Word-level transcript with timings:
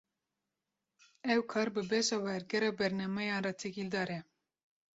Ew 1.33 1.41
kar, 1.51 1.67
bi 1.75 1.81
beşa 1.91 2.17
wergera 2.25 2.69
bernameyan 2.79 3.41
re 3.45 3.53
têkildar 3.61 4.09
e 4.17 4.19